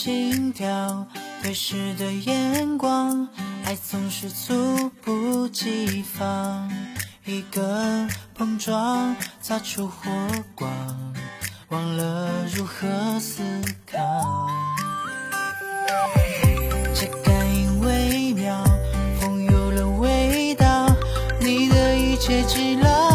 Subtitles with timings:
[0.00, 1.08] 心跳，
[1.42, 3.28] 对视的眼光，
[3.64, 6.70] 爱总是猝不及防，
[7.24, 10.08] 一个碰撞，擦出火
[10.54, 10.70] 光，
[11.70, 13.42] 忘了如何思
[13.90, 13.98] 考，
[16.94, 18.62] 这感应微妙，
[19.20, 20.94] 风有了味道，
[21.40, 23.07] 你的一切寂寥。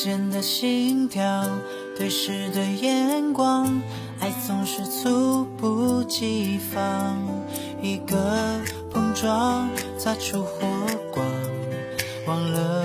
[0.00, 1.44] 间的心跳
[1.96, 3.82] 对视的眼光
[4.20, 7.18] 爱总是猝不及防。
[7.82, 8.16] 一个
[8.92, 10.60] 碰撞擦出火
[11.12, 11.26] 光
[12.28, 12.77] 忘了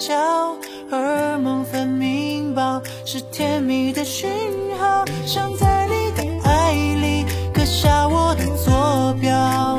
[0.00, 0.56] 角，
[0.90, 4.30] 荷尔蒙分泌爆，是甜蜜的讯
[4.78, 9.78] 号，想在你的爱里刻下我的坐标，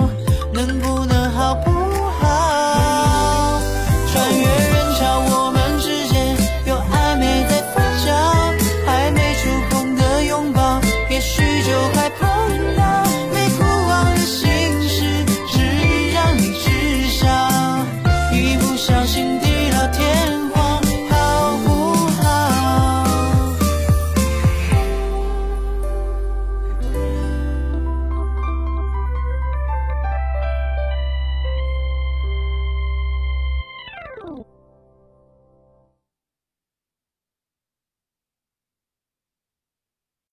[0.53, 1.71] 能不能好不
[2.19, 3.59] 好？
[4.13, 8.13] 穿越人潮，我们之间有暧昧在发酵，
[8.85, 12.80] 还没触碰的拥抱，也许就快碰到。